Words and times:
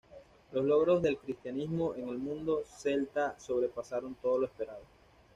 Los 0.51 0.65
logros 0.65 1.03
del 1.03 1.19
cristianismo 1.19 1.93
en 1.93 2.09
el 2.09 2.17
mundo 2.17 2.63
celta 2.65 3.39
sobrepasaron 3.39 4.15
todo 4.15 4.39
lo 4.39 4.47
esperado. 4.47 4.81